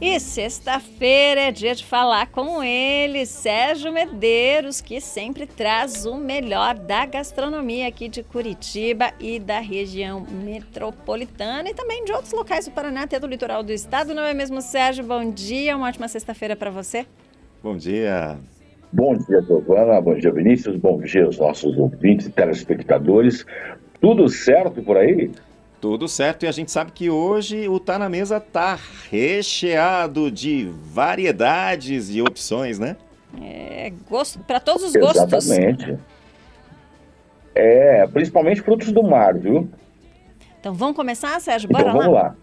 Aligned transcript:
E 0.00 0.18
sexta-feira 0.18 1.42
é 1.42 1.52
dia 1.52 1.74
de 1.74 1.84
falar 1.84 2.28
com 2.28 2.64
ele, 2.64 3.26
Sérgio 3.26 3.92
Medeiros, 3.92 4.80
que 4.80 4.98
sempre 5.00 5.46
traz 5.46 6.06
o 6.06 6.16
melhor 6.16 6.74
da 6.74 7.04
gastronomia 7.04 7.86
aqui 7.86 8.08
de 8.08 8.22
Curitiba 8.22 9.12
e 9.20 9.38
da 9.38 9.60
região 9.60 10.26
metropolitana 10.44 11.68
e 11.68 11.74
também 11.74 12.02
de 12.04 12.12
outros 12.12 12.32
locais 12.32 12.64
do 12.64 12.70
Paraná, 12.70 13.02
até 13.02 13.20
do 13.20 13.26
litoral 13.26 13.62
do 13.62 13.72
estado. 13.72 14.14
Não 14.14 14.24
é 14.24 14.32
mesmo, 14.32 14.62
Sérgio? 14.62 15.04
Bom 15.04 15.30
dia, 15.30 15.76
uma 15.76 15.88
ótima 15.88 16.08
sexta-feira 16.08 16.56
para 16.56 16.70
você. 16.70 17.04
Bom 17.62 17.76
dia. 17.76 18.38
Bom 18.90 19.14
dia, 19.14 19.42
Giovana. 19.42 20.00
Bom 20.00 20.14
dia, 20.14 20.32
Vinícius. 20.32 20.76
Bom 20.76 20.98
dia 21.00 21.26
aos 21.26 21.38
nossos 21.38 21.76
ouvintes 21.76 22.26
e 22.26 22.30
telespectadores. 22.30 23.44
Tudo 24.00 24.28
certo 24.28 24.82
por 24.82 24.96
aí? 24.96 25.30
Tudo 25.80 26.06
certo, 26.08 26.44
e 26.44 26.46
a 26.46 26.52
gente 26.52 26.70
sabe 26.70 26.92
que 26.92 27.08
hoje 27.08 27.66
o 27.66 27.80
Tá 27.80 27.98
na 27.98 28.08
Mesa 28.08 28.38
tá 28.38 28.78
recheado 29.10 30.30
de 30.30 30.70
variedades 30.92 32.14
e 32.14 32.20
opções, 32.20 32.78
né? 32.78 32.96
É, 33.40 33.90
gosto 34.08 34.38
para 34.40 34.60
todos 34.60 34.82
os 34.82 34.94
Exatamente. 34.94 35.30
gostos. 35.30 35.50
Exatamente. 35.50 35.98
É, 37.54 38.06
principalmente 38.08 38.60
frutos 38.60 38.92
do 38.92 39.02
mar, 39.02 39.38
viu? 39.38 39.70
Então 40.60 40.74
vamos 40.74 40.94
começar, 40.94 41.40
Sérgio? 41.40 41.68
Bora 41.70 41.88
então, 41.88 41.98
vamos 41.98 42.14
lá. 42.14 42.36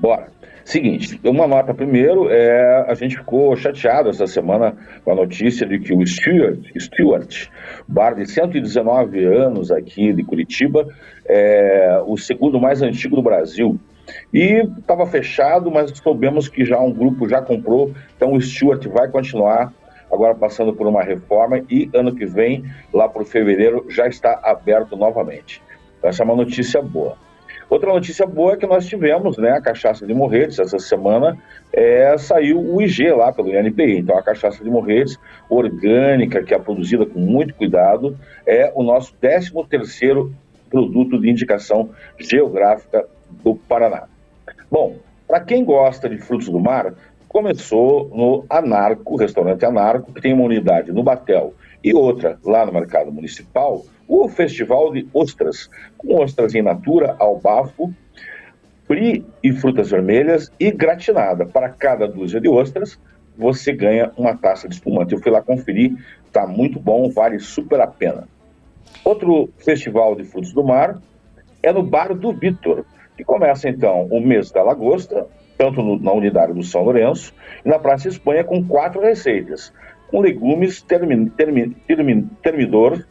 Bora. 0.00 0.28
Seguinte, 0.64 1.20
uma 1.24 1.46
nota 1.46 1.74
primeiro, 1.74 2.30
é, 2.30 2.86
a 2.88 2.94
gente 2.94 3.18
ficou 3.18 3.54
chateado 3.54 4.08
essa 4.08 4.26
semana 4.26 4.74
com 5.04 5.12
a 5.12 5.14
notícia 5.14 5.66
de 5.66 5.78
que 5.78 5.92
o 5.92 6.06
Stuart, 6.06 6.58
Stuart 6.78 7.48
bar 7.86 8.14
de 8.14 8.24
119 8.24 9.24
anos 9.24 9.70
aqui 9.70 10.12
de 10.12 10.22
Curitiba, 10.22 10.86
é 11.26 12.00
o 12.06 12.16
segundo 12.16 12.58
mais 12.58 12.80
antigo 12.80 13.16
do 13.16 13.22
Brasil, 13.22 13.78
e 14.32 14.66
estava 14.78 15.04
fechado, 15.06 15.70
mas 15.70 15.90
soubemos 15.98 16.48
que 16.48 16.64
já 16.64 16.80
um 16.80 16.92
grupo 16.92 17.28
já 17.28 17.42
comprou, 17.42 17.92
então 18.16 18.32
o 18.32 18.40
Stuart 18.40 18.86
vai 18.86 19.08
continuar 19.08 19.72
agora 20.10 20.34
passando 20.34 20.72
por 20.72 20.86
uma 20.86 21.02
reforma 21.02 21.60
e 21.68 21.90
ano 21.92 22.14
que 22.14 22.24
vem, 22.24 22.64
lá 22.92 23.08
para 23.08 23.24
fevereiro, 23.24 23.86
já 23.90 24.08
está 24.08 24.40
aberto 24.42 24.96
novamente. 24.96 25.62
Essa 26.02 26.22
é 26.22 26.24
uma 26.24 26.36
notícia 26.36 26.80
boa. 26.80 27.16
Outra 27.70 27.92
notícia 27.92 28.26
boa 28.26 28.54
é 28.54 28.56
que 28.56 28.66
nós 28.66 28.84
tivemos, 28.84 29.38
né, 29.38 29.52
a 29.52 29.60
cachaça 29.60 30.04
de 30.04 30.12
Morretes, 30.12 30.58
essa 30.58 30.80
semana 30.80 31.38
é, 31.72 32.18
saiu 32.18 32.60
o 32.60 32.82
IG 32.82 33.12
lá 33.12 33.32
pelo 33.32 33.48
INPI. 33.48 33.98
Então, 33.98 34.18
a 34.18 34.22
cachaça 34.22 34.64
de 34.64 34.68
Morretes, 34.68 35.16
orgânica, 35.48 36.42
que 36.42 36.52
é 36.52 36.58
produzida 36.58 37.06
com 37.06 37.20
muito 37.20 37.54
cuidado, 37.54 38.18
é 38.44 38.72
o 38.74 38.82
nosso 38.82 39.14
13 39.20 39.52
terceiro 39.68 40.34
produto 40.68 41.20
de 41.20 41.30
indicação 41.30 41.90
geográfica 42.18 43.06
do 43.44 43.54
Paraná. 43.54 44.08
Bom, 44.68 44.96
para 45.28 45.38
quem 45.38 45.64
gosta 45.64 46.08
de 46.08 46.18
frutos 46.18 46.48
do 46.48 46.58
mar, 46.58 46.92
começou 47.30 48.10
no 48.12 48.44
Anarco, 48.50 49.14
restaurante 49.14 49.64
Anarco, 49.64 50.12
que 50.12 50.20
tem 50.20 50.32
uma 50.32 50.42
unidade 50.42 50.90
no 50.90 51.00
Batel 51.00 51.54
e 51.82 51.94
outra 51.94 52.40
lá 52.44 52.66
no 52.66 52.72
mercado 52.72 53.12
municipal, 53.12 53.84
o 54.08 54.28
Festival 54.28 54.92
de 54.92 55.08
Ostras, 55.14 55.70
com 55.96 56.20
ostras 56.20 56.56
in 56.56 56.62
natura, 56.62 57.14
ao 57.20 57.38
bafo, 57.38 57.94
brie 58.88 59.24
e 59.44 59.52
frutas 59.52 59.92
vermelhas 59.92 60.50
e 60.58 60.72
gratinada. 60.72 61.46
Para 61.46 61.68
cada 61.68 62.08
dúzia 62.08 62.40
de 62.40 62.48
ostras, 62.48 62.98
você 63.38 63.72
ganha 63.72 64.10
uma 64.16 64.36
taça 64.36 64.68
de 64.68 64.74
espumante. 64.74 65.14
Eu 65.14 65.20
fui 65.20 65.30
lá 65.30 65.40
conferir, 65.40 65.94
tá 66.32 66.48
muito 66.48 66.80
bom, 66.80 67.08
vale 67.10 67.38
super 67.38 67.80
a 67.80 67.86
pena. 67.86 68.26
Outro 69.04 69.48
festival 69.56 70.16
de 70.16 70.24
frutos 70.24 70.52
do 70.52 70.64
mar 70.64 71.00
é 71.62 71.72
no 71.72 71.84
Bar 71.84 72.12
do 72.12 72.32
Vitor, 72.32 72.84
que 73.16 73.22
começa 73.22 73.68
então 73.68 74.08
o 74.10 74.20
mês 74.20 74.50
da 74.50 74.64
lagosta, 74.64 75.28
tanto 75.60 75.82
no, 75.82 76.00
na 76.00 76.10
unidade 76.10 76.54
do 76.54 76.62
São 76.62 76.82
Lourenço, 76.82 77.34
e 77.62 77.68
na 77.68 77.78
Praça 77.78 78.08
Espanha 78.08 78.42
com 78.42 78.66
quatro 78.66 79.02
receitas, 79.02 79.70
com 80.08 80.22
legumes 80.22 80.80
termi, 80.80 81.28
termi, 81.28 81.76
termi, 81.86 82.26
termidor, 82.42 83.04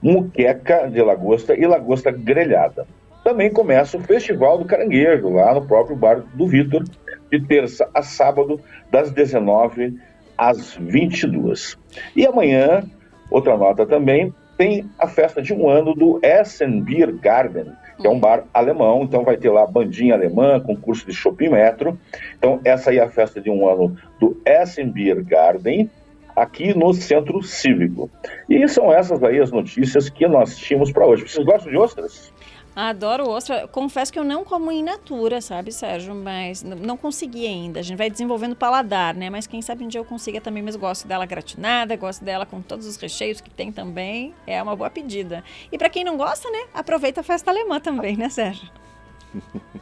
muqueca 0.00 0.88
de 0.88 1.02
lagosta 1.02 1.56
e 1.58 1.66
lagosta 1.66 2.12
grelhada. 2.12 2.86
Também 3.24 3.50
começa 3.50 3.96
o 3.96 4.00
Festival 4.00 4.58
do 4.58 4.64
Caranguejo, 4.64 5.28
lá 5.28 5.52
no 5.52 5.66
próprio 5.66 5.96
bar 5.96 6.22
do 6.34 6.46
Vitor, 6.46 6.84
de 7.32 7.44
terça 7.44 7.90
a 7.92 8.00
sábado, 8.00 8.60
das 8.92 9.10
19 9.10 9.98
às 10.36 10.76
22. 10.76 11.76
E 12.14 12.24
amanhã, 12.24 12.84
outra 13.28 13.56
nota 13.56 13.84
também, 13.84 14.32
tem 14.58 14.90
a 14.98 15.06
festa 15.06 15.40
de 15.40 15.54
um 15.54 15.70
ano 15.70 15.94
do 15.94 16.18
Essen 16.20 16.82
Beer 16.82 17.14
Garden, 17.14 17.66
que 17.96 18.06
é 18.06 18.10
um 18.10 18.18
bar 18.18 18.44
alemão, 18.52 19.04
então 19.04 19.22
vai 19.22 19.36
ter 19.36 19.50
lá 19.50 19.64
bandinha 19.64 20.14
alemã, 20.14 20.60
concurso 20.60 21.06
de 21.06 21.12
shopping 21.12 21.48
metro. 21.48 21.96
Então 22.36 22.60
essa 22.64 22.90
aí 22.90 22.98
é 22.98 23.02
a 23.02 23.08
festa 23.08 23.40
de 23.40 23.48
um 23.48 23.68
ano 23.68 23.96
do 24.20 24.36
Essen 24.44 24.90
Beer 24.90 25.24
Garden, 25.24 25.88
aqui 26.34 26.76
no 26.76 26.92
Centro 26.92 27.40
Cívico. 27.40 28.10
E 28.50 28.66
são 28.68 28.92
essas 28.92 29.22
aí 29.22 29.38
as 29.38 29.52
notícias 29.52 30.10
que 30.10 30.26
nós 30.26 30.56
tínhamos 30.56 30.90
para 30.90 31.06
hoje. 31.06 31.28
Vocês 31.28 31.46
gostam 31.46 31.70
de 31.70 31.78
ostras? 31.78 32.32
Adoro 32.80 33.28
ostra. 33.28 33.66
Confesso 33.66 34.12
que 34.12 34.20
eu 34.20 34.22
não 34.22 34.44
como 34.44 34.70
in 34.70 34.84
natura, 34.84 35.40
sabe, 35.40 35.72
Sérgio? 35.72 36.14
Mas 36.14 36.62
não 36.62 36.96
consegui 36.96 37.44
ainda. 37.44 37.80
A 37.80 37.82
gente 37.82 37.98
vai 37.98 38.08
desenvolvendo 38.08 38.54
paladar, 38.54 39.16
né? 39.16 39.28
Mas 39.28 39.48
quem 39.48 39.60
sabe 39.60 39.82
um 39.82 39.88
dia 39.88 40.00
eu 40.00 40.04
consiga 40.04 40.40
também. 40.40 40.62
Mas 40.62 40.76
gosto 40.76 41.08
dela 41.08 41.26
gratinada, 41.26 41.96
gosto 41.96 42.24
dela 42.24 42.46
com 42.46 42.62
todos 42.62 42.86
os 42.86 42.96
recheios 42.96 43.40
que 43.40 43.50
tem 43.50 43.72
também. 43.72 44.32
É 44.46 44.62
uma 44.62 44.76
boa 44.76 44.88
pedida. 44.88 45.42
E 45.72 45.76
para 45.76 45.88
quem 45.90 46.04
não 46.04 46.16
gosta, 46.16 46.48
né? 46.52 46.68
Aproveita 46.72 47.20
a 47.20 47.24
festa 47.24 47.50
alemã 47.50 47.80
também, 47.80 48.16
né, 48.16 48.28
Sérgio? 48.28 48.70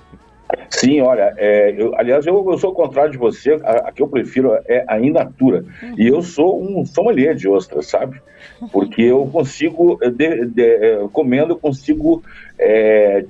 Sim, 0.70 1.00
olha, 1.00 1.34
é, 1.36 1.74
eu, 1.76 1.94
aliás, 1.96 2.26
eu, 2.26 2.50
eu, 2.50 2.58
sou 2.58 2.70
o 2.70 2.74
contrário 2.74 3.12
de 3.12 3.18
você, 3.18 3.54
a, 3.62 3.88
a, 3.88 3.92
que 3.92 4.02
eu 4.02 4.08
prefiro 4.08 4.54
é 4.66 4.84
a 4.88 4.98
in 5.00 5.10
natura. 5.10 5.64
Uhum. 5.82 5.94
E 5.98 6.06
eu 6.06 6.22
sou 6.22 6.62
um 6.62 6.84
sommelier 6.84 7.34
de 7.34 7.48
ostras, 7.48 7.86
sabe? 7.86 8.20
Porque 8.72 9.02
eu 9.02 9.26
consigo, 9.26 9.98
de, 9.98 10.46
de, 10.46 11.08
comendo, 11.12 11.52
eu 11.52 11.58
consigo 11.58 12.22
é, 12.58 13.24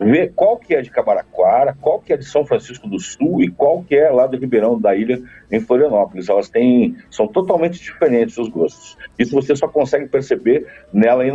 ver 0.00 0.32
qual 0.34 0.56
que 0.56 0.74
é 0.74 0.80
de 0.80 0.90
Cabaraquara, 0.90 1.76
qual 1.78 2.00
que 2.00 2.12
é 2.12 2.16
de 2.16 2.24
São 2.24 2.44
Francisco 2.44 2.88
do 2.88 2.98
Sul 2.98 3.42
e 3.42 3.50
qual 3.50 3.82
que 3.82 3.94
é 3.94 4.10
lá 4.10 4.26
do 4.26 4.38
Ribeirão 4.38 4.80
da 4.80 4.96
Ilha, 4.96 5.22
em 5.52 5.60
Florianópolis. 5.60 6.28
Elas 6.28 6.48
têm, 6.48 6.96
são 7.10 7.28
totalmente 7.28 7.78
diferentes 7.78 8.38
os 8.38 8.48
gostos. 8.48 8.96
Isso 9.18 9.34
você 9.34 9.54
só 9.54 9.68
consegue 9.68 10.08
perceber 10.08 10.66
nela 10.92 11.26
in. 11.26 11.32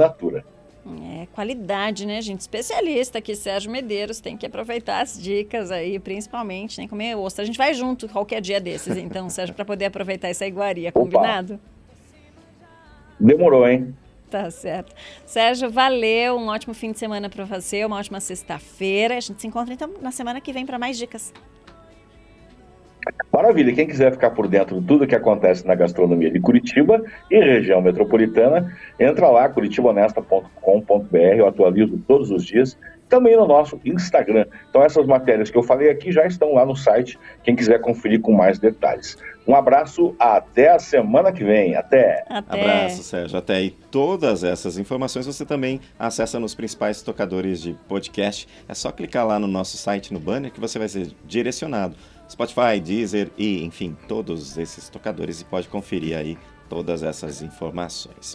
É, 0.87 1.27
qualidade, 1.33 2.05
né, 2.05 2.21
gente? 2.21 2.41
Especialista 2.41 3.17
aqui, 3.17 3.35
Sérgio 3.35 3.71
Medeiros, 3.71 4.19
tem 4.19 4.37
que 4.37 4.45
aproveitar 4.45 5.01
as 5.01 5.19
dicas 5.19 5.71
aí, 5.71 5.97
principalmente, 5.97 6.77
nem 6.77 6.87
comer 6.87 7.15
ostra. 7.15 7.41
A 7.41 7.45
gente 7.45 7.57
vai 7.57 7.73
junto 7.73 8.07
qualquer 8.07 8.39
dia 8.39 8.61
desses, 8.61 8.95
então, 8.95 9.27
Sérgio, 9.29 9.55
para 9.55 9.65
poder 9.65 9.85
aproveitar 9.85 10.27
essa 10.27 10.45
iguaria, 10.45 10.91
combinado? 10.91 11.53
Opa. 11.55 11.63
Demorou, 13.19 13.67
hein? 13.67 13.95
Tá 14.29 14.51
certo. 14.51 14.93
Sérgio, 15.25 15.71
valeu, 15.71 16.35
um 16.35 16.47
ótimo 16.49 16.73
fim 16.73 16.91
de 16.91 16.99
semana 16.99 17.29
para 17.29 17.45
você, 17.45 17.83
uma 17.83 17.97
ótima 17.97 18.19
sexta-feira. 18.19 19.17
A 19.17 19.19
gente 19.19 19.41
se 19.41 19.47
encontra 19.47 19.73
então 19.73 19.89
na 20.01 20.11
semana 20.11 20.39
que 20.41 20.51
vem 20.51 20.65
para 20.65 20.77
mais 20.77 20.97
dicas. 20.97 21.33
Maravilha, 23.31 23.73
quem 23.73 23.85
quiser 23.85 24.11
ficar 24.11 24.31
por 24.31 24.47
dentro 24.47 24.79
de 24.79 24.87
tudo 24.87 25.05
que 25.05 25.15
acontece 25.15 25.65
na 25.65 25.75
gastronomia 25.75 26.31
de 26.31 26.39
Curitiba 26.39 27.03
e 27.29 27.37
região 27.37 27.81
metropolitana, 27.81 28.75
entra 28.99 29.29
lá, 29.29 29.47
curitibahonesta.com.br, 30.81 31.37
eu 31.37 31.47
atualizo 31.47 31.97
todos 32.07 32.31
os 32.31 32.43
dias, 32.43 32.77
também 33.07 33.35
no 33.37 33.47
nosso 33.47 33.79
Instagram. 33.85 34.45
Então 34.69 34.83
essas 34.83 35.05
matérias 35.05 35.49
que 35.49 35.57
eu 35.57 35.63
falei 35.63 35.89
aqui 35.89 36.11
já 36.11 36.25
estão 36.25 36.53
lá 36.53 36.65
no 36.65 36.75
site, 36.75 37.19
quem 37.43 37.55
quiser 37.55 37.79
conferir 37.79 38.21
com 38.21 38.33
mais 38.33 38.59
detalhes. 38.59 39.17
Um 39.47 39.55
abraço, 39.55 40.15
até 40.17 40.71
a 40.71 40.79
semana 40.79 41.31
que 41.31 41.43
vem, 41.43 41.75
até! 41.75 42.25
até. 42.27 42.61
Abraço, 42.61 43.03
Sérgio, 43.03 43.37
até 43.37 43.55
aí. 43.57 43.75
Todas 43.91 44.43
essas 44.43 44.79
informações 44.79 45.27
você 45.27 45.45
também 45.45 45.79
acessa 45.99 46.39
nos 46.39 46.55
principais 46.55 47.03
tocadores 47.03 47.61
de 47.61 47.73
podcast. 47.87 48.47
É 48.67 48.73
só 48.73 48.91
clicar 48.91 49.27
lá 49.27 49.37
no 49.37 49.45
nosso 49.45 49.77
site, 49.77 50.11
no 50.11 50.19
banner, 50.19 50.51
que 50.51 50.59
você 50.59 50.79
vai 50.79 50.87
ser 50.87 51.09
direcionado 51.25 51.95
Spotify, 52.27 52.79
Deezer 52.83 53.29
e, 53.37 53.63
enfim, 53.63 53.95
todos 54.07 54.57
esses 54.57 54.89
tocadores 54.89 55.41
e 55.41 55.45
pode 55.45 55.67
conferir 55.67 56.17
aí 56.17 56.37
todas 56.67 57.03
essas 57.03 57.43
informações. 57.43 58.33